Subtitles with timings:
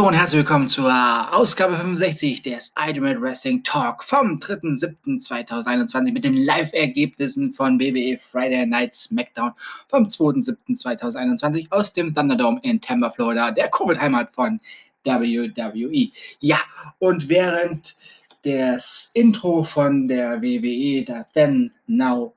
[0.00, 0.90] Hallo und herzlich willkommen zur
[1.34, 8.94] Ausgabe 65 des Ultimate Wrestling Talk vom 3.7.2021 mit den Live-Ergebnissen von WWE Friday Night
[8.94, 9.52] SmackDown
[9.88, 14.58] vom 2.7.2021 aus dem Thunderdome in Tampa, Florida, der Covid-Heimat von
[15.04, 16.10] WWE.
[16.40, 16.60] Ja,
[16.98, 17.94] und während
[18.42, 22.34] das Intro von der WWE, der Then, Now,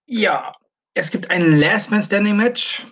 [0.06, 0.52] Ja,
[0.94, 2.82] es gibt ein Last Man Standing Match,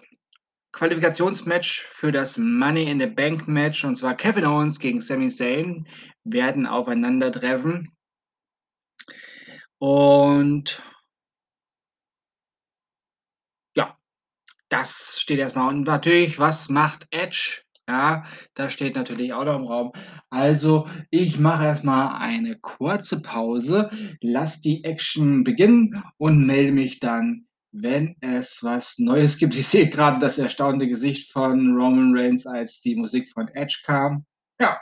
[0.73, 5.87] Qualifikationsmatch für das Money in the Bank Match und zwar Kevin Owens gegen Sami Zayn
[6.25, 7.89] werden aufeinandertreffen.
[9.79, 10.83] Und
[14.81, 15.69] Das steht erstmal.
[15.69, 17.61] Und natürlich, was macht Edge?
[17.87, 19.93] Ja, das steht natürlich auch noch im Raum.
[20.31, 23.91] Also, ich mache erstmal eine kurze Pause,
[24.23, 29.55] lass die Action beginnen und melde mich dann, wenn es was Neues gibt.
[29.55, 34.25] Ich sehe gerade das erstaunte Gesicht von Roman Reigns, als die Musik von Edge kam.
[34.59, 34.81] Ja,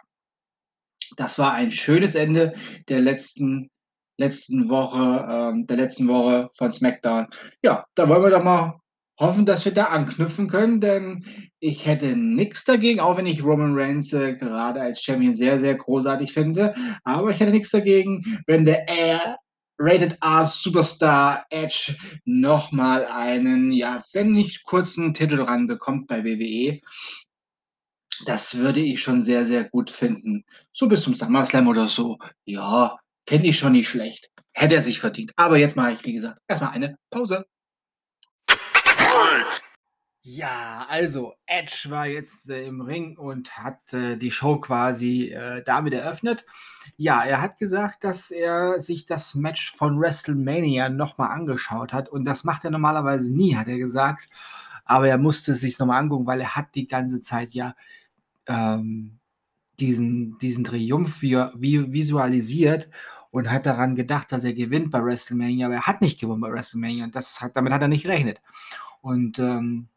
[1.16, 2.54] das war ein schönes Ende
[2.88, 3.68] der letzten,
[4.16, 7.26] letzten Woche, ähm, der letzten Woche von SmackDown.
[7.64, 8.80] Ja, da wollen wir doch mal
[9.18, 11.24] hoffen, dass wir da anknüpfen können, denn
[11.58, 15.74] ich hätte nichts dagegen, auch wenn ich Roman Reigns äh, gerade als Champion sehr, sehr
[15.74, 16.74] großartig finde.
[17.04, 19.38] Aber ich hätte nichts dagegen, wenn der Air
[19.80, 26.80] Rated R Superstar Edge nochmal einen, ja, wenn nicht kurzen Titel ranbekommt bei WWE.
[28.26, 30.44] Das würde ich schon sehr, sehr gut finden.
[30.72, 32.18] So bis zum SummerSlam oder so.
[32.44, 32.98] Ja,
[33.28, 34.30] fände ich schon nicht schlecht.
[34.52, 35.30] Hätte er sich verdient.
[35.36, 37.44] Aber jetzt mache ich, wie gesagt, erstmal eine Pause.
[40.30, 45.62] Ja, also Edge war jetzt äh, im Ring und hat äh, die Show quasi äh,
[45.64, 46.44] damit eröffnet.
[46.98, 52.26] Ja, er hat gesagt, dass er sich das Match von WrestleMania nochmal angeschaut hat und
[52.26, 54.28] das macht er normalerweise nie, hat er gesagt.
[54.84, 57.74] Aber er musste es sich nochmal angucken, weil er hat die ganze Zeit ja
[58.48, 59.18] ähm,
[59.80, 62.90] diesen, diesen Triumph wie, wie visualisiert
[63.30, 66.52] und hat daran gedacht, dass er gewinnt bei WrestleMania, aber er hat nicht gewonnen bei
[66.52, 68.42] WrestleMania und das hat, damit hat er nicht gerechnet.
[69.00, 69.88] Und ähm,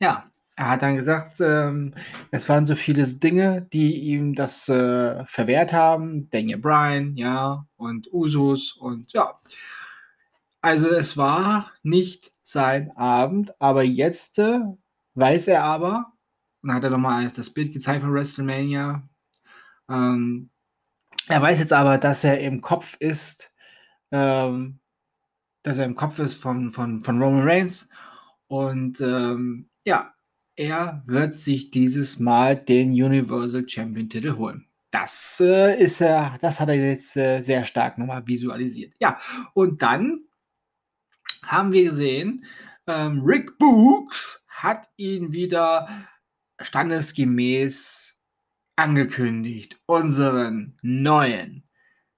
[0.00, 1.94] ja, er hat dann gesagt, ähm,
[2.30, 6.28] es waren so viele Dinge, die ihm das äh, verwehrt haben.
[6.30, 9.38] Daniel Bryan, ja, und Usus und ja.
[10.62, 14.60] Also es war nicht sein Abend, aber jetzt äh,
[15.14, 16.12] weiß er aber,
[16.62, 19.08] und hat er nochmal das Bild gezeigt von WrestleMania,
[19.88, 20.50] ähm,
[21.28, 23.50] er weiß jetzt aber, dass er im Kopf ist,
[24.10, 24.80] ähm,
[25.62, 27.88] dass er im Kopf ist von, von, von Roman Reigns.
[28.50, 30.12] Und ähm, ja,
[30.56, 34.66] er wird sich dieses Mal den Universal Champion Titel holen.
[34.90, 38.94] Das äh, ist er, das hat er jetzt äh, sehr stark nochmal visualisiert.
[38.98, 39.20] Ja,
[39.54, 40.24] und dann
[41.44, 42.44] haben wir gesehen,
[42.88, 46.08] ähm, Rick Books hat ihn wieder
[46.60, 48.16] standesgemäß
[48.74, 51.68] angekündigt, unseren neuen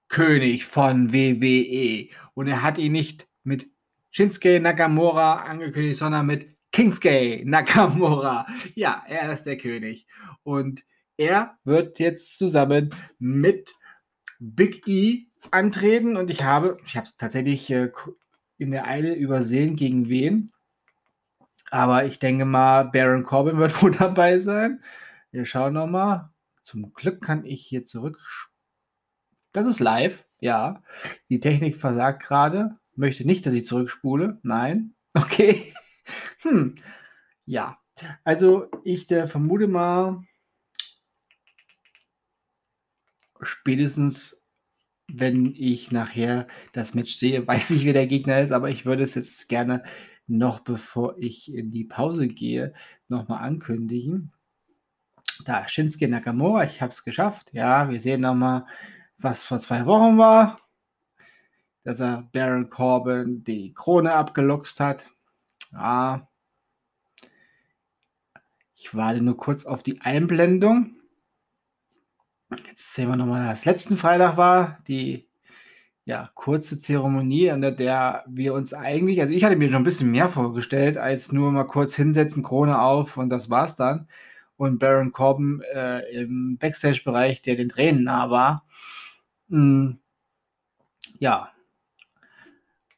[0.07, 2.09] König von WWE.
[2.33, 3.72] Und er hat ihn nicht mit
[4.13, 8.45] Shinsuke Nakamura angekündigt, sondern mit Kingsuke Nakamura.
[8.75, 10.05] Ja, er ist der König.
[10.43, 10.83] Und
[11.17, 13.73] er wird jetzt zusammen mit
[14.37, 16.15] Big E antreten.
[16.15, 17.91] Und ich habe, ich habe es tatsächlich äh,
[18.59, 20.51] in der Eile übersehen, gegen wen.
[21.71, 24.83] Aber ich denke mal, Baron Corbin wird wohl dabei sein.
[25.31, 26.29] Wir schauen nochmal.
[26.61, 28.19] Zum Glück kann ich hier zurück.
[29.53, 30.83] Das ist live, ja.
[31.29, 32.77] Die Technik versagt gerade.
[32.95, 34.39] Möchte nicht, dass ich zurückspule.
[34.43, 34.95] Nein.
[35.15, 35.71] Okay.
[36.39, 36.73] Hm.
[37.45, 37.77] Ja.
[38.23, 40.23] Also ich äh, vermute mal,
[43.43, 44.43] spätestens
[45.07, 49.03] wenn ich nachher das Match sehe, weiß ich, wer der Gegner ist, aber ich würde
[49.03, 49.83] es jetzt gerne
[50.25, 52.73] noch, bevor ich in die Pause gehe,
[53.07, 54.31] nochmal ankündigen.
[55.45, 57.51] Da, Shinsuke Nakamura, ich habe es geschafft.
[57.53, 58.65] Ja, wir sehen nochmal,
[59.17, 60.62] was vor zwei Wochen war
[61.83, 65.07] dass er Baron Corbin die Krone abgeluchst hat.
[65.73, 66.27] Ja.
[68.75, 70.95] Ich warte nur kurz auf die Einblendung.
[72.67, 74.77] Jetzt sehen wir nochmal, was letzten Freitag war.
[74.87, 75.27] Die
[76.05, 80.11] ja, kurze Zeremonie, an der wir uns eigentlich, also ich hatte mir schon ein bisschen
[80.11, 84.07] mehr vorgestellt, als nur mal kurz hinsetzen, Krone auf und das war's dann.
[84.57, 88.65] Und Baron Corbin äh, im Backstage-Bereich, der den Tränen nah war.
[89.49, 89.99] Hm,
[91.19, 91.49] ja.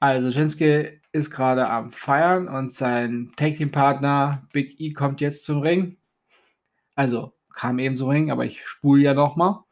[0.06, 5.46] Also Shinsuke ist gerade am Feiern und sein Tag Team Partner Big E kommt jetzt
[5.46, 5.98] zum Ring.
[6.94, 9.66] Also kam eben zum Ring, aber ich spule ja noch mal.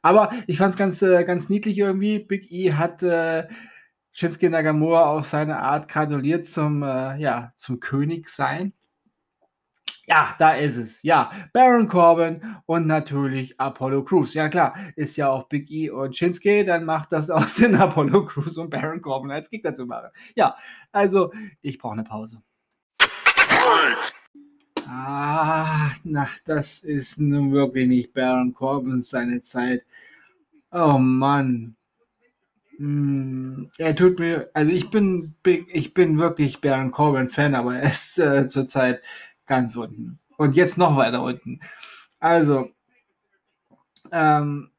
[0.00, 2.20] Aber ich fand es ganz, äh, ganz niedlich irgendwie.
[2.20, 3.48] Big E hat äh,
[4.12, 8.74] Shinsuke Nagamura auf seine Art gratuliert zum, äh, ja, zum König sein.
[10.06, 11.02] Ja, da ist es.
[11.02, 14.34] Ja, Baron Corbin und natürlich Apollo Crews.
[14.34, 18.26] Ja, klar, ist ja auch Big E und Shinsuke, dann macht das aus den Apollo
[18.26, 20.10] Crews und Baron Corbin als Gegner zu machen.
[20.36, 20.54] Ja,
[20.92, 22.42] also, ich brauche eine Pause.
[24.86, 29.84] Ah, na, das ist nun wirklich nicht Baron Corbin seine Zeit.
[30.70, 31.76] Oh Mann.
[32.76, 35.34] Hm, er tut mir, also ich bin
[35.68, 39.02] ich bin wirklich Baron Corbin Fan, aber er ist äh, zurzeit
[39.46, 40.18] ganz unten.
[40.36, 41.60] Und jetzt noch weiter unten.
[42.20, 42.70] Also,
[44.12, 44.70] ähm,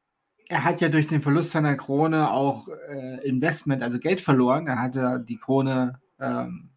[0.48, 4.66] er hat ja durch den Verlust seiner Krone auch äh, Investment, also Geld verloren.
[4.66, 6.70] Er hatte die Krone ähm,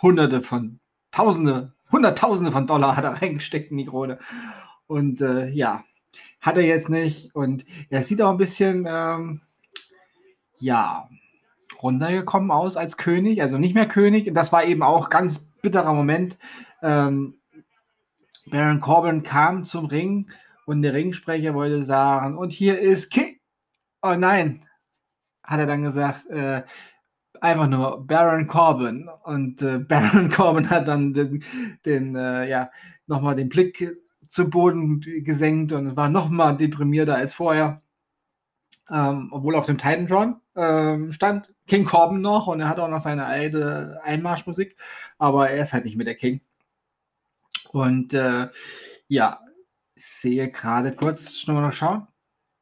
[0.00, 0.78] Hunderte von
[1.10, 4.18] Tausende Hunderttausende von Dollar hat er reingesteckt in die Krone.
[4.86, 5.84] Und äh, ja,
[6.40, 7.34] hat er jetzt nicht.
[7.34, 9.42] Und er sieht auch ein bisschen, ähm,
[10.58, 11.08] ja,
[11.82, 14.28] runtergekommen aus als König, also nicht mehr König.
[14.28, 16.38] Und das war eben auch ganz bitterer Moment.
[16.82, 17.38] Ähm,
[18.46, 20.30] Baron Corbin kam zum Ring
[20.66, 23.38] und der Ringsprecher wollte sagen, und hier ist King.
[24.02, 24.64] Oh nein,
[25.44, 26.62] hat er dann gesagt, äh,
[27.40, 29.08] einfach nur Baron Corbin.
[29.24, 31.44] Und äh, Baron Corbin hat dann den,
[31.84, 32.70] den äh, ja,
[33.06, 33.88] nochmal den Blick
[34.28, 37.82] zum Boden gesenkt und war nochmal deprimierter als vorher.
[38.90, 43.00] Ähm, obwohl auf dem Titantron ähm, stand King Corbin noch und er hat auch noch
[43.00, 44.76] seine alte Einmarschmusik,
[45.18, 46.40] aber er ist halt nicht mehr der King.
[47.72, 48.48] Und äh,
[49.08, 49.40] ja,
[49.94, 52.06] sehe gerade kurz, schon mal noch schauen,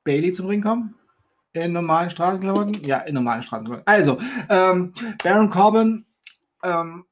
[0.05, 0.95] Bailey zum Ring kommen.
[1.53, 2.85] In normalen Straßenklamotten?
[2.85, 3.87] Ja, in normalen Straßenklamotten.
[3.87, 4.19] Also,
[4.49, 4.93] ähm,
[5.23, 6.07] Baron Corbin
[6.63, 7.05] ähm,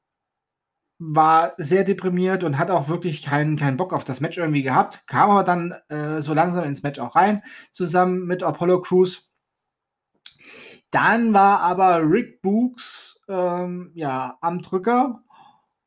[0.97, 5.05] war sehr deprimiert und hat auch wirklich keinen, keinen Bock auf das Match irgendwie gehabt.
[5.07, 9.29] Kam aber dann äh, so langsam ins Match auch rein, zusammen mit Apollo Crews.
[10.91, 15.23] Dann war aber Rick Books ähm, ja, am Drücker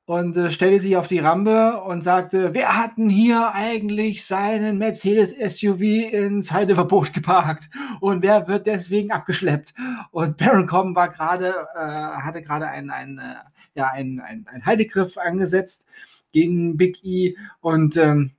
[0.05, 4.79] und äh, stellte sich auf die Rampe und sagte, wer hat denn hier eigentlich seinen
[4.79, 7.71] Mercedes SUV ins Heideverbot geparkt
[8.01, 9.75] und wer wird deswegen abgeschleppt?
[10.11, 13.35] Und Baron Corbin war gerade, äh, hatte gerade einen, einen, äh,
[13.75, 15.87] ja, einen, einen, einen Haltegriff angesetzt
[16.33, 18.33] gegen Big E und ähm,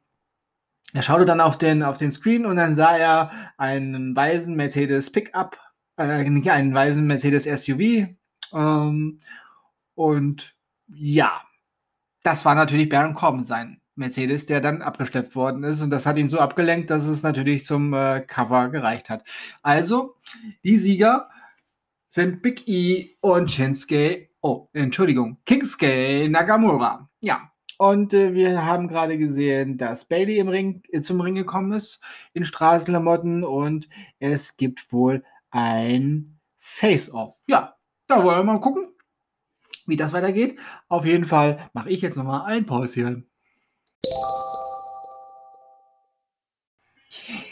[0.94, 5.12] er schaute dann auf den, auf den Screen und dann sah er einen weißen Mercedes
[5.12, 5.58] Pickup,
[5.98, 8.10] äh, einen weißen Mercedes SUV
[8.54, 9.20] ähm,
[9.96, 10.56] und
[10.88, 11.42] ja,
[12.24, 15.82] das war natürlich Baron Corbin sein Mercedes, der dann abgeschleppt worden ist.
[15.82, 19.24] Und das hat ihn so abgelenkt, dass es natürlich zum äh, Cover gereicht hat.
[19.62, 20.16] Also,
[20.64, 21.30] die Sieger
[22.10, 27.08] sind Big E und Shinsuke, oh, Entschuldigung, Kingsuke Nagamura.
[27.24, 31.72] Ja, und äh, wir haben gerade gesehen, dass Bailey im Ring, äh, zum Ring gekommen
[31.74, 32.02] ist,
[32.34, 33.90] in Straßenklamotten und
[34.20, 37.44] es gibt wohl ein Face-Off.
[37.48, 37.76] Ja,
[38.08, 38.93] da wollen wir mal gucken,
[39.86, 40.60] wie das weitergeht.
[40.90, 43.28] Auf jeden Fall mache ich jetzt nochmal ein Päuschen.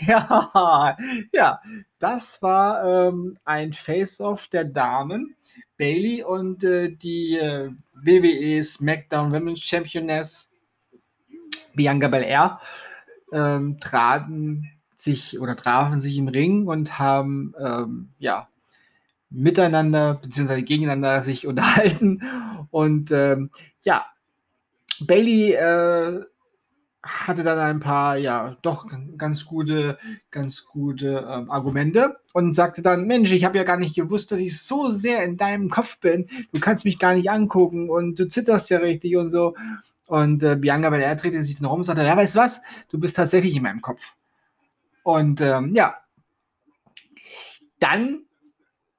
[0.08, 0.98] Ja,
[1.32, 1.62] ja,
[2.00, 5.36] das war ähm, ein Face-Off der Damen.
[5.78, 10.52] Bailey und äh, die äh, WWE SmackDown Women's Championess
[11.74, 12.60] Bianca Belair
[13.32, 18.48] ähm, traten sich oder trafen sich im Ring und haben ähm, ja
[19.32, 20.62] miteinander bzw.
[20.62, 22.22] gegeneinander sich unterhalten.
[22.70, 23.50] Und ähm,
[23.82, 24.06] ja,
[25.00, 26.22] Bailey äh,
[27.04, 28.86] hatte dann ein paar, ja, doch
[29.18, 29.98] ganz gute,
[30.30, 34.40] ganz gute ähm, Argumente und sagte dann, Mensch, ich habe ja gar nicht gewusst, dass
[34.40, 36.28] ich so sehr in deinem Kopf bin.
[36.54, 39.56] Du kannst mich gar nicht angucken und du zitterst ja richtig und so.
[40.08, 42.62] Und äh, Bianca Belair drehte sich dann rum und sagte, ja, weißt du was?
[42.90, 44.14] Du bist tatsächlich in meinem Kopf.
[45.04, 45.96] Und ähm, ja,
[47.80, 48.26] dann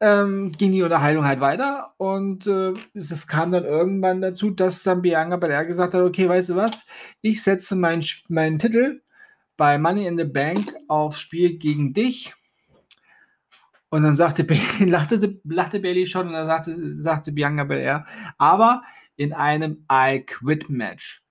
[0.03, 5.01] ähm, ging die Unterhaltung halt weiter und äh, es kam dann irgendwann dazu, dass dann
[5.01, 6.87] Bianca Belair gesagt hat, okay, weißt du was,
[7.21, 9.01] ich setze meinen mein Titel
[9.57, 12.35] bei Money in the Bank aufs Spiel gegen dich.
[13.91, 14.45] Und dann sagte,
[14.81, 18.05] lachte, lachte Bailey schon und dann sagte, sagte Bianca Belair,
[18.39, 18.83] aber
[19.15, 21.23] in einem I Quit Match.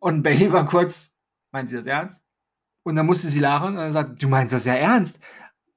[0.00, 1.14] Und Bailey war kurz,
[1.52, 2.24] meint sie das ernst?
[2.82, 5.20] Und dann musste sie lachen und dann sagte, du meinst das ja ernst?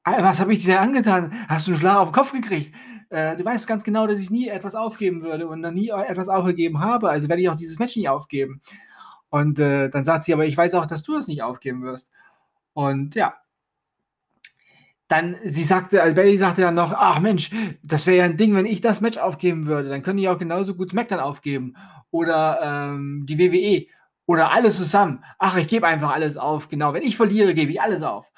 [0.08, 1.34] Was habe ich dir angetan?
[1.50, 2.74] Hast du einen Schlag auf den Kopf gekriegt?
[3.10, 6.30] Äh, du weißt ganz genau, dass ich nie etwas aufgeben würde und noch nie etwas
[6.30, 7.10] aufgegeben habe.
[7.10, 8.62] Also werde ich auch dieses Match nicht aufgeben.
[9.30, 12.12] Und äh, dann sagt sie, aber ich weiß auch, dass du es nicht aufgeben wirst.
[12.74, 13.36] Und ja.
[15.10, 18.56] Dann, sie sagte, also Bailey sagte dann noch, ach Mensch, das wäre ja ein Ding,
[18.56, 19.90] wenn ich das Match aufgeben würde.
[19.90, 21.76] Dann könnte ich auch genauso gut SmackDown aufgeben.
[22.12, 23.88] Oder ähm, die WWE.
[24.26, 25.24] Oder alles zusammen.
[25.38, 26.70] Ach, ich gebe einfach alles auf.
[26.70, 28.32] Genau, wenn ich verliere, gebe ich alles auf.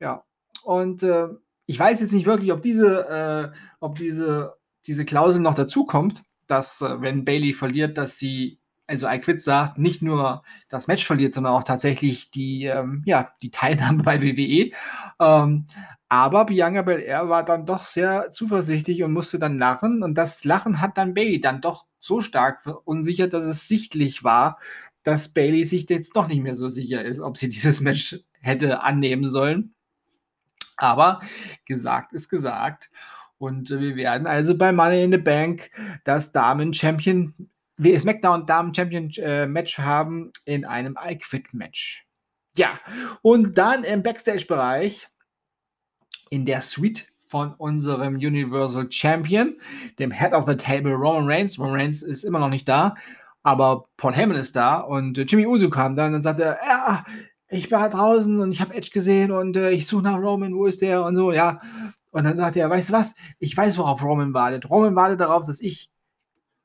[0.00, 0.24] Ja.
[0.66, 1.28] Und äh,
[1.66, 6.24] ich weiß jetzt nicht wirklich, ob diese, äh, ob diese, diese Klausel noch dazu kommt,
[6.48, 8.58] dass, äh, wenn Bailey verliert, dass sie,
[8.88, 13.30] also I quit sagt, nicht nur das Match verliert, sondern auch tatsächlich die, ähm, ja,
[13.42, 14.72] die Teilnahme bei WWE.
[15.20, 15.66] Ähm,
[16.08, 20.02] aber Bianca Belair war dann doch sehr zuversichtlich und musste dann lachen.
[20.02, 24.58] Und das Lachen hat dann Bailey dann doch so stark verunsichert, dass es sichtlich war,
[25.04, 28.82] dass Bailey sich jetzt doch nicht mehr so sicher ist, ob sie dieses Match hätte
[28.82, 29.75] annehmen sollen.
[30.76, 31.20] Aber
[31.64, 32.90] gesagt ist gesagt.
[33.38, 35.70] Und äh, wir werden also bei Money in the Bank
[36.04, 37.34] das Damen-Champion,
[37.80, 42.06] SmackDown Damen-Champion-Match äh, haben in einem I Quit-Match.
[42.56, 42.80] Ja,
[43.20, 45.08] und dann im Backstage-Bereich
[46.30, 49.56] in der Suite von unserem Universal Champion,
[49.98, 51.58] dem Head of the Table Roman Reigns.
[51.58, 52.94] Roman Reigns ist immer noch nicht da,
[53.42, 57.04] aber Paul Heyman ist da und Jimmy Uso kam dann und sagte, ja,
[57.48, 60.66] ich war draußen und ich habe Edge gesehen und äh, ich suche nach Roman, wo
[60.66, 61.60] ist der und so, ja.
[62.10, 64.70] Und dann sagte er, weißt du was, ich weiß, worauf Roman wartet.
[64.70, 65.90] Roman wartet darauf, dass ich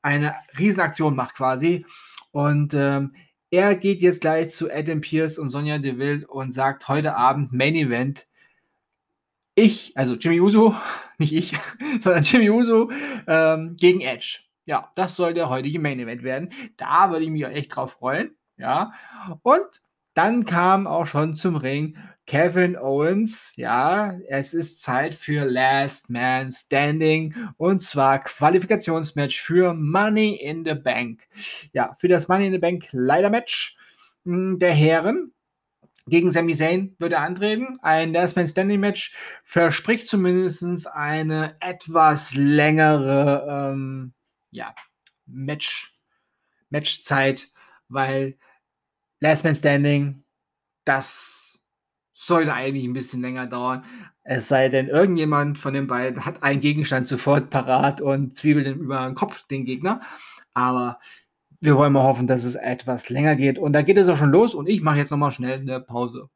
[0.00, 1.86] eine Riesenaktion mache quasi.
[2.32, 3.14] Und ähm,
[3.50, 7.74] er geht jetzt gleich zu Adam Pierce und Sonja Deville und sagt heute Abend Main
[7.74, 8.26] Event.
[9.54, 10.74] Ich, also Jimmy Uso,
[11.18, 11.54] nicht ich,
[12.00, 12.90] sondern Jimmy Uso
[13.26, 14.40] ähm, gegen Edge.
[14.64, 16.50] Ja, das soll der heutige Main Event werden.
[16.76, 18.34] Da würde ich mich echt drauf freuen.
[18.56, 18.92] Ja.
[19.42, 19.82] Und
[20.14, 23.52] dann kam auch schon zum Ring Kevin Owens.
[23.56, 30.74] Ja, es ist Zeit für Last Man Standing und zwar Qualifikationsmatch für Money in the
[30.74, 31.22] Bank.
[31.72, 33.76] Ja, für das Money in the Bank Leider Match
[34.24, 35.32] hm, der Herren.
[36.06, 37.78] Gegen Sami Zayn würde er antreten.
[37.80, 39.14] Ein Last Man Standing Match
[39.44, 44.12] verspricht zumindest eine etwas längere ähm,
[44.50, 44.74] ja,
[45.26, 45.94] Match,
[46.70, 47.50] Matchzeit,
[47.88, 48.36] weil
[49.22, 50.24] Last Man Standing,
[50.84, 51.56] das
[52.12, 53.84] sollte eigentlich ein bisschen länger dauern.
[54.24, 58.80] Es sei denn, irgendjemand von den beiden hat einen Gegenstand sofort parat und zwiebelt ihm
[58.80, 60.00] über den Kopf den Gegner.
[60.54, 60.98] Aber
[61.60, 63.60] wir wollen mal hoffen, dass es etwas länger geht.
[63.60, 66.28] Und da geht es auch schon los und ich mache jetzt nochmal schnell eine Pause.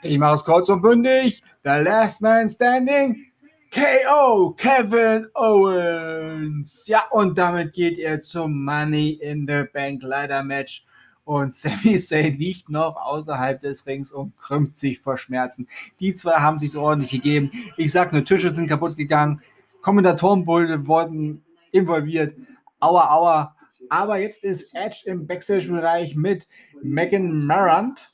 [0.00, 1.42] Ich mache es kurz und bündig.
[1.62, 3.25] The Last Man Standing
[3.70, 6.86] KO Kevin Owens.
[6.86, 10.86] Ja, und damit geht er zum Money in the Bank Leider Match.
[11.24, 15.68] Und Sami Zayn liegt noch außerhalb des Rings und krümmt sich vor Schmerzen.
[15.98, 17.50] Die zwei haben sich so ordentlich gegeben.
[17.76, 19.42] Ich sag nur, Tische sind kaputt gegangen.
[19.82, 22.34] Kommentatorenbulde wurden involviert.
[22.80, 23.56] Aua, aua.
[23.88, 26.48] Aber jetzt ist Edge im Backstage-Bereich mit
[26.82, 28.10] Megan Marant.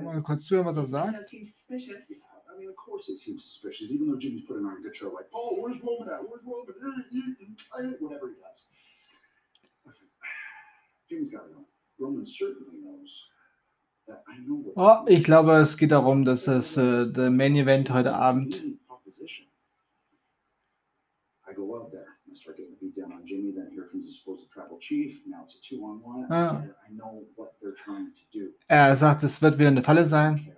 [0.00, 1.16] Mal kurz zuhören, was er sagt.
[2.88, 5.10] Course it seems suspicious, even though Jimmy's putting on a good show.
[5.10, 6.20] Like, oh, where's Roman at?
[6.26, 6.66] Where's Roman?
[8.00, 8.58] Whatever he does.
[9.84, 10.08] Listen,
[11.08, 11.64] Jimmy's got to know.
[11.98, 13.24] Roman certainly knows.
[14.76, 18.64] Oh, ich glaube, es geht darum, dass es äh, der Main Event heute Abend.
[26.30, 26.64] Ah.
[28.68, 30.54] Er sagt, es wird wieder eine Falle sein.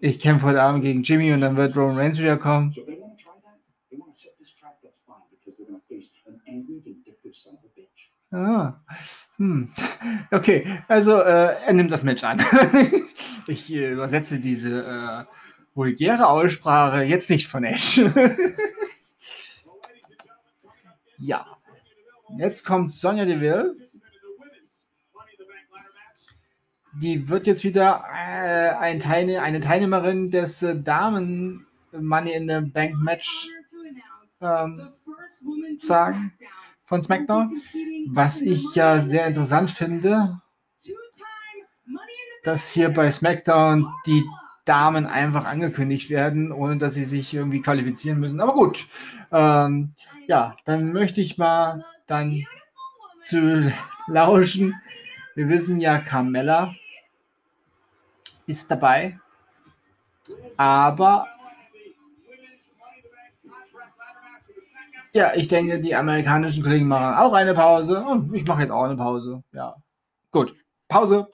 [0.00, 2.74] Ich kämpfe heute Abend gegen Jimmy und dann wird Roman Reigns wiederkommen.
[8.30, 8.74] Ah.
[9.36, 9.72] Hm.
[10.30, 12.44] Okay, also äh, er nimmt das Match an.
[13.46, 15.24] ich äh, übersetze diese äh,
[15.74, 18.12] vulgäre Aussprache jetzt nicht von Edge.
[21.18, 21.46] ja.
[22.36, 23.76] Jetzt kommt Sonja Deville.
[27.00, 32.60] Die wird jetzt wieder äh, ein Teilne eine Teilnehmerin des äh, Damen Money in the
[32.60, 33.48] Bank Match
[34.40, 34.88] ähm,
[35.78, 36.32] sagen
[36.84, 37.60] von SmackDown.
[38.10, 40.40] Was ich ja sehr interessant finde,
[42.42, 44.24] dass hier bei SmackDown die
[44.64, 48.40] Damen einfach angekündigt werden, ohne dass sie sich irgendwie qualifizieren müssen.
[48.40, 48.86] Aber gut,
[49.32, 49.92] ähm,
[50.26, 52.44] ja, dann möchte ich mal dann
[53.20, 53.72] zu
[54.06, 54.74] lauschen.
[55.34, 56.74] Wir wissen ja, Carmella
[58.48, 59.18] ist dabei.
[60.56, 61.26] Aber
[65.12, 68.84] Ja, ich denke, die amerikanischen Kollegen machen auch eine Pause und ich mache jetzt auch
[68.84, 69.42] eine Pause.
[69.52, 69.74] Ja.
[70.30, 70.54] Gut.
[70.86, 71.28] Pause.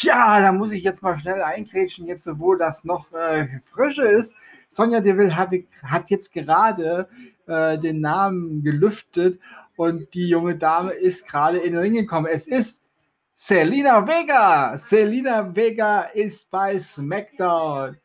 [0.00, 4.34] Ja, da muss ich jetzt mal schnell einkrätschen, jetzt wo das noch äh, frische ist.
[4.68, 5.50] Sonja Deville hat,
[5.82, 7.08] hat jetzt gerade
[7.46, 9.40] äh, den Namen gelüftet
[9.78, 12.26] und die junge Dame ist gerade in den Ring gekommen.
[12.26, 12.84] Es ist
[13.32, 14.76] Selina Vega.
[14.76, 17.96] Selina Vega ist bei SmackDown.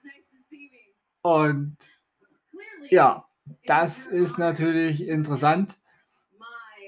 [1.24, 1.76] Und
[2.92, 3.26] ja,
[3.66, 5.80] das ist natürlich interessant,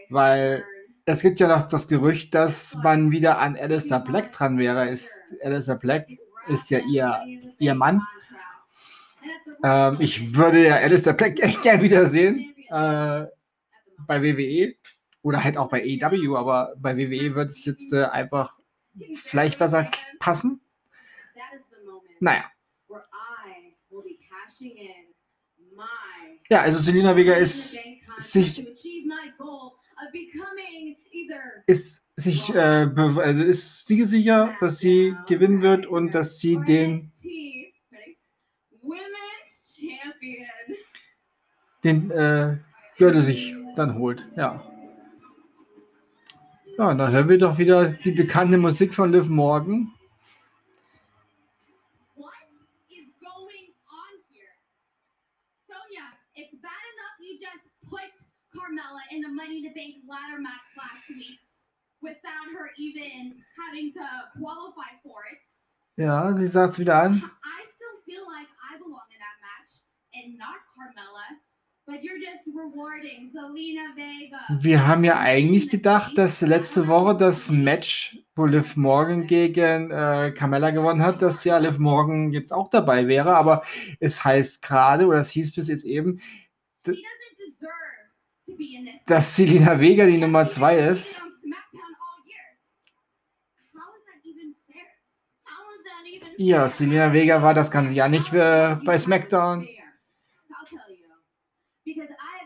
[0.09, 0.63] weil
[1.05, 4.87] es gibt ja noch das Gerücht, dass man wieder an Alistair Black dran wäre.
[4.87, 5.09] Ist,
[5.43, 6.05] Alistair Black
[6.47, 7.21] ist ja ihr,
[7.57, 8.03] ihr Mann.
[9.63, 13.25] Ähm, ich würde ja Alistair Black echt gern wiedersehen äh,
[14.07, 14.75] bei WWE
[15.21, 18.59] oder halt auch bei AEW, aber bei WWE wird es jetzt äh, einfach
[19.15, 20.62] vielleicht besser passen.
[22.19, 22.45] Naja.
[26.50, 27.77] Ja, also Selina Vega ist
[28.17, 28.67] sich
[31.65, 37.12] ist sich äh, also ist siegesicher, dass sie gewinnen wird und dass sie den
[41.83, 42.57] den äh,
[42.97, 44.25] Gürtel sich dann holt.
[44.36, 44.63] Ja.
[46.77, 49.91] Ja, dann hören wir doch wieder die bekannte Musik von Liv Morgan.
[58.65, 61.39] Carmella in the Money in the Bank ladder match last week
[62.01, 64.05] without her even having to
[64.39, 65.39] qualify for it.
[65.98, 67.24] Ja, sie sagt es wieder an.
[67.44, 69.79] I still feel like I belong in that match
[70.13, 71.39] and not Carmella.
[74.59, 80.31] Wir haben ja eigentlich gedacht, dass letzte Woche das Match, wo Liv Morgan gegen äh,
[80.35, 83.61] Carmella gewonnen hat, dass ja Liv Morgan jetzt auch dabei wäre, aber
[84.00, 86.19] es heißt gerade, oder es hieß bis jetzt eben,
[89.05, 91.21] dass Selina Vega die Nummer 2 ist.
[96.37, 99.67] Ja, Selina Vega war das ganze Jahr nicht äh, bei SmackDown.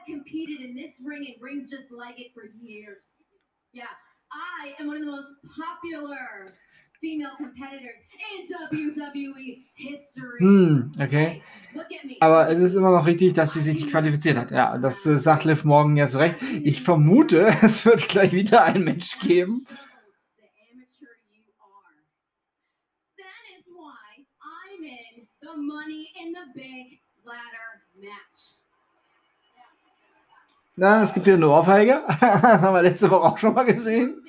[0.10, 3.24] Competed in this ring and rings just like it for years.
[3.74, 3.94] Yeah,
[4.32, 6.54] I am one of the most popular
[7.00, 8.02] female competitors
[8.36, 10.40] in WWE history.
[10.40, 11.42] Hm, okay.
[12.20, 14.52] Aber es ist immer noch richtig, dass sie sich nicht qualifiziert hat.
[14.52, 16.42] Ja, das äh, sagt Liv morgen ja zu Recht.
[16.64, 19.66] Ich vermute, es wird gleich wieder ein Match geben.
[25.70, 27.70] Money in the Bank ladder
[28.00, 28.60] match.
[30.82, 32.04] Na, es gibt wieder eine Ohrfeige.
[32.08, 34.24] das haben wir letzte Woche auch schon mal gesehen.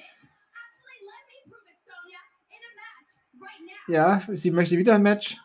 [3.87, 5.37] Ja, sie möchte wieder ein Match.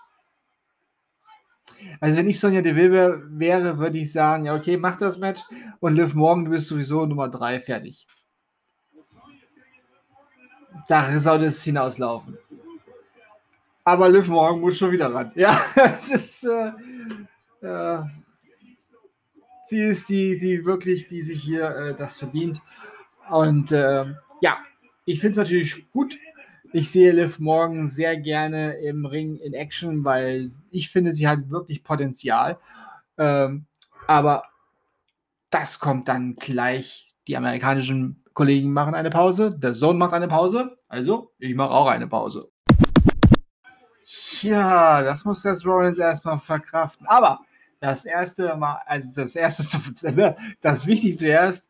[2.00, 5.42] Also wenn ich Sonja Deville wäre, würde ich sagen, ja okay, mach das Match
[5.80, 8.08] und Liv Morgan, du bist sowieso Nummer 3, fertig.
[10.88, 12.36] Da sollte es hinauslaufen.
[13.84, 15.32] Aber Liv Morgan muss schon wieder ran.
[15.36, 16.72] Ja, es ist äh,
[17.62, 18.00] äh,
[19.68, 22.62] sie ist die, die wirklich, die sich hier äh, das verdient.
[23.30, 24.06] Und äh,
[24.42, 24.58] ja,
[25.06, 26.18] ich finde es natürlich gut,
[26.72, 31.50] ich sehe Liv morgen sehr gerne im Ring in Action, weil ich finde, sie hat
[31.50, 32.60] wirklich Potenzial.
[33.18, 33.66] Ähm,
[34.08, 34.44] aber
[35.50, 37.14] das kommt dann gleich.
[37.28, 41.88] Die amerikanischen Kollegen machen eine Pause, der Sohn macht eine Pause, also ich mache auch
[41.88, 42.52] eine Pause.
[44.42, 47.08] Ja, das muss Seth Rollins erstmal verkraften.
[47.08, 47.40] Aber
[47.86, 49.80] das erste Mal, also das erste,
[50.62, 51.70] das wichtig zuerst,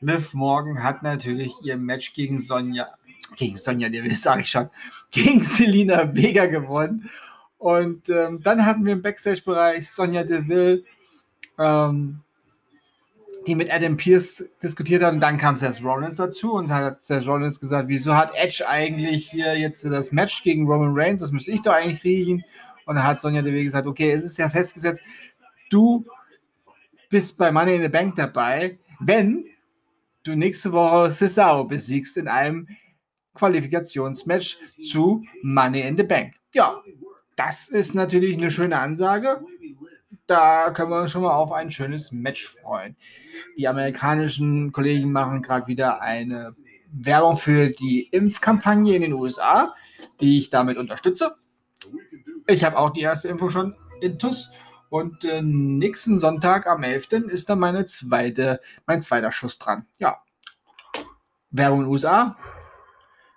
[0.00, 2.88] Liv Morgan hat natürlich ihr Match gegen Sonja
[3.36, 4.68] gegen Sonja Deville, sage ich schon,
[5.10, 7.10] gegen Selina Vega gewonnen.
[7.58, 10.82] Und ähm, dann hatten wir im Backstage-Bereich Sonja Deville,
[11.58, 12.20] ähm,
[13.46, 15.14] die mit Adam Pierce diskutiert hat.
[15.14, 19.30] Und dann kam Seth Rollins dazu und hat Seth Rollins gesagt, wieso hat Edge eigentlich
[19.30, 21.20] hier jetzt das Match gegen Roman Reigns?
[21.20, 22.44] Das müsste ich doch eigentlich riechen.
[22.84, 25.00] Und dann hat Sonja Deville gesagt, okay, es ist ja festgesetzt,
[25.72, 26.04] du
[27.08, 29.46] bist bei Money in the Bank dabei, wenn
[30.24, 32.68] du nächste Woche Cesaro besiegst in einem
[33.34, 34.58] Qualifikationsmatch
[34.90, 36.34] zu Money in the Bank.
[36.52, 36.82] Ja,
[37.36, 39.42] das ist natürlich eine schöne Ansage.
[40.26, 42.96] Da können wir uns schon mal auf ein schönes Match freuen.
[43.56, 46.54] Die amerikanischen Kollegen machen gerade wieder eine
[46.92, 49.74] Werbung für die Impfkampagne in den USA,
[50.20, 51.34] die ich damit unterstütze.
[52.46, 54.50] Ich habe auch die erste Impfung schon in TUS
[54.92, 57.12] und äh, nächsten Sonntag am 11.
[57.30, 59.86] ist dann meine zweite, mein zweiter Schuss dran.
[59.98, 60.22] Ja.
[61.50, 62.36] Werbung in USA,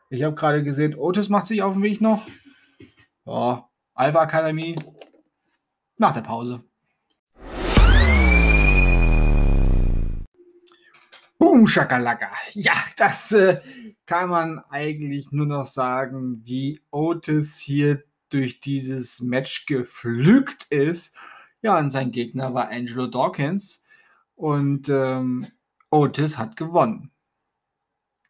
[0.10, 2.28] ich habe gerade gesehen, Otis macht sich auf den Weg noch.
[3.24, 4.76] Ja, Alpha Akademie.
[5.98, 6.62] nach der Pause.
[11.38, 12.32] Boom, Shakalaka.
[12.52, 13.62] Ja, das äh,
[14.06, 21.16] kann man eigentlich nur noch sagen, wie Otis hier durch dieses Match geflügt ist.
[21.62, 23.84] Ja, und sein Gegner war Angelo Dawkins.
[24.36, 25.48] Und ähm,
[25.90, 27.12] Otis hat gewonnen.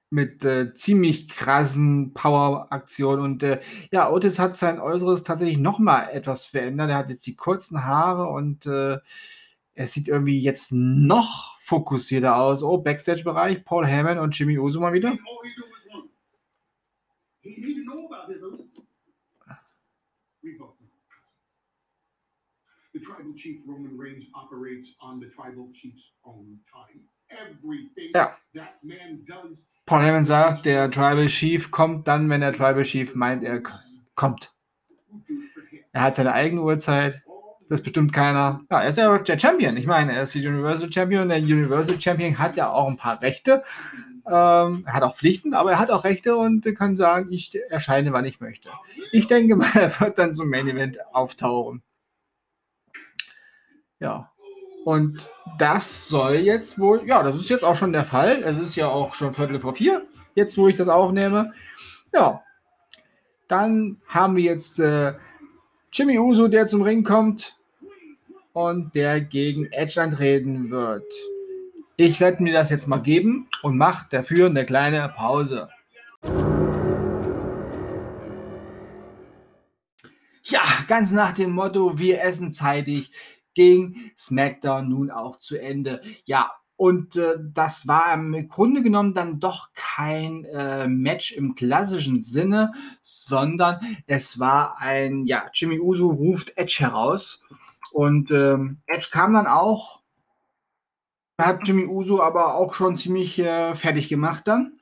[0.10, 3.22] Mit äh, ziemlich krassen Power-Aktionen.
[3.22, 3.60] Und äh,
[3.92, 6.90] ja, Otis hat sein Äußeres tatsächlich nochmal etwas verändert.
[6.90, 9.00] Er hat jetzt die kurzen Haare und äh,
[9.74, 12.64] er sieht irgendwie jetzt noch fokussierter aus.
[12.64, 15.18] Oh, Backstage-Bereich, Paul Heyman und Jimmy Uso mal wieder.
[17.44, 18.64] The tribal chief Roman Reigns operates on the
[20.42, 20.74] tribal chief's own
[21.10, 21.18] time.
[22.92, 22.95] Everything
[28.14, 28.38] ja.
[28.54, 29.68] that man does.
[29.86, 33.62] Paul Heyman sagt, der Tribal Chief kommt dann, wenn der Tribal Chief meint, er
[34.16, 34.54] kommt.
[35.92, 37.22] Er hat seine eigene Uhrzeit.
[37.68, 38.62] Das bestimmt keiner.
[38.70, 39.76] Ja, er ist ja der Champion.
[39.78, 41.30] Ich meine, er ist der Universal Champion.
[41.30, 43.64] Der Universal Champion hat ja auch ein paar Rechte.
[44.28, 48.12] Ähm, er hat auch Pflichten, aber er hat auch Rechte und kann sagen, ich erscheine,
[48.12, 48.70] wann ich möchte.
[49.12, 51.82] Ich denke mal, er wird dann zum Main Event auftauchen.
[54.06, 54.30] Ja.
[54.84, 58.44] Und das soll jetzt wohl, ja, das ist jetzt auch schon der Fall.
[58.44, 61.54] Es ist ja auch schon Viertel vor vier, jetzt wo ich das aufnehme.
[62.14, 62.44] Ja.
[63.48, 65.16] Dann haben wir jetzt äh,
[65.92, 67.58] Jimmy Uso, der zum Ring kommt
[68.54, 71.12] und der gegen Edge antreten wird.
[71.98, 75.68] Ich werde mir das jetzt mal geben und mache dafür eine kleine Pause.
[80.44, 83.12] Ja, ganz nach dem Motto, wir essen zeitig,
[83.56, 86.02] ging SmackDown nun auch zu Ende.
[86.26, 92.22] Ja, und äh, das war im Grunde genommen dann doch kein äh, Match im klassischen
[92.22, 97.42] Sinne, sondern es war ein, ja, Jimmy Uso ruft Edge heraus.
[97.92, 100.02] Und ähm, Edge kam dann auch,
[101.40, 104.76] hat Jimmy Uso aber auch schon ziemlich äh, fertig gemacht dann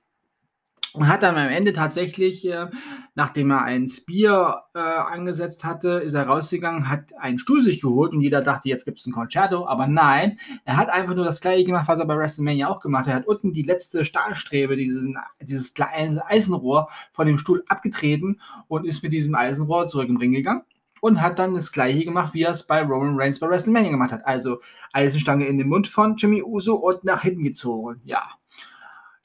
[0.93, 2.67] und hat dann am Ende tatsächlich, äh,
[3.15, 8.13] nachdem er ein Spear äh, angesetzt hatte, ist er rausgegangen, hat einen Stuhl sich geholt
[8.13, 11.41] und jeder dachte, jetzt gibt es ein Concerto, aber nein, er hat einfach nur das
[11.41, 13.13] gleiche gemacht, was er bei WrestleMania auch gemacht hat.
[13.13, 18.86] Er hat unten die letzte Stahlstrebe, diesen, dieses kleine Eisenrohr von dem Stuhl abgetreten und
[18.86, 20.63] ist mit diesem Eisenrohr zurück im Ring gegangen
[21.01, 24.12] und hat dann das gleiche gemacht, wie er es bei Roman Reigns bei WrestleMania gemacht
[24.12, 24.25] hat.
[24.25, 24.62] Also
[24.93, 27.99] Eisenstange in den Mund von Jimmy Uso und nach hinten gezogen.
[28.06, 28.23] Ja.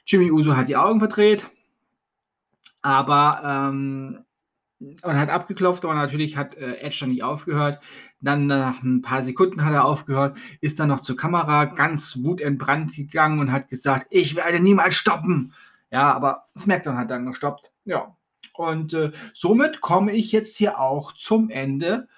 [0.05, 1.47] Jimmy Uso hat die Augen verdreht,
[2.83, 4.25] aber ähm,
[4.81, 7.83] und hat abgeklopft, aber natürlich hat äh, Edge dann nicht aufgehört.
[8.21, 12.95] Dann nach ein paar Sekunden hat er aufgehört, ist dann noch zur Kamera ganz wutentbrannt
[12.95, 15.53] gegangen und hat gesagt, ich werde niemals stoppen.
[15.91, 17.73] Ja, aber SmackDown hat dann gestoppt.
[17.85, 18.15] Ja.
[18.53, 22.09] Und äh, somit komme ich jetzt hier auch zum Ende.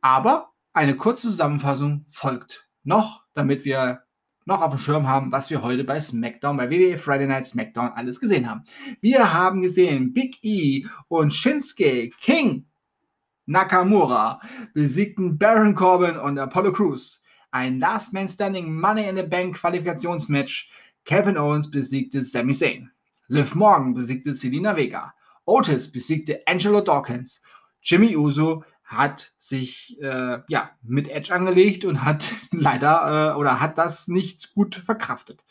[0.00, 4.02] Aber eine kurze Zusammenfassung folgt noch, damit wir
[4.48, 7.90] noch auf dem Schirm haben, was wir heute bei SmackDown, bei WWE Friday Night SmackDown
[7.94, 8.64] alles gesehen haben.
[9.00, 12.64] Wir haben gesehen, Big E und Shinsuke King
[13.44, 14.40] Nakamura
[14.74, 17.22] besiegten Baron Corbin und Apollo Crews.
[17.50, 20.70] Ein Last Man Standing Money in the Bank Qualifikationsmatch.
[21.04, 22.90] Kevin Owens besiegte Sami Zayn.
[23.28, 25.14] Liv Morgan besiegte Selina Vega.
[25.44, 27.42] Otis besiegte Angelo Dawkins.
[27.82, 33.76] Jimmy Uso hat sich äh, ja mit Edge angelegt und hat leider äh, oder hat
[33.76, 35.44] das nicht gut verkraftet.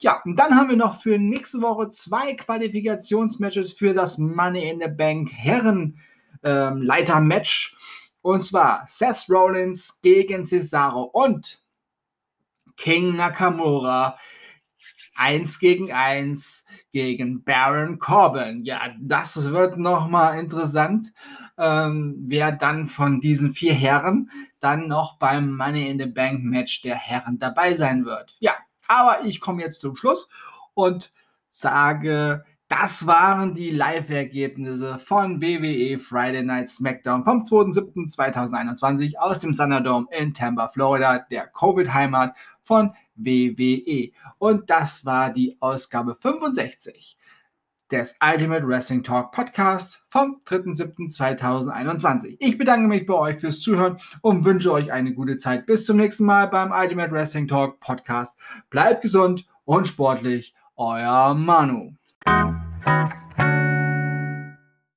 [0.00, 4.80] Ja, und dann haben wir noch für nächste Woche zwei Qualifikationsmatches für das Money in
[4.80, 5.98] the Bank Herren
[6.44, 7.76] ähm, Leiter Match
[8.20, 11.62] und zwar Seth Rollins gegen Cesaro und
[12.76, 14.18] King Nakamura
[15.14, 18.64] 1 gegen 1 gegen Baron Corbin.
[18.64, 21.12] Ja, das wird nochmal interessant
[21.58, 26.82] ähm, wer dann von diesen vier Herren dann noch beim Money in the Bank Match
[26.82, 28.36] der Herren dabei sein wird.
[28.40, 28.54] Ja,
[28.88, 30.28] aber ich komme jetzt zum Schluss
[30.74, 31.12] und
[31.50, 40.06] sage, das waren die Live-Ergebnisse von WWE Friday Night SmackDown vom 2.7.2021 aus dem Thunderdome
[40.10, 44.12] in Tampa, Florida, der Covid-Heimat von WWE.
[44.38, 47.18] Und das war die Ausgabe 65
[47.92, 52.36] des Ultimate Wrestling Talk Podcast vom 3.7.2021.
[52.38, 55.66] Ich bedanke mich bei euch fürs Zuhören und wünsche euch eine gute Zeit.
[55.66, 58.40] Bis zum nächsten Mal beim Ultimate Wrestling Talk Podcast.
[58.70, 60.54] Bleibt gesund und sportlich.
[60.76, 61.92] Euer Manu.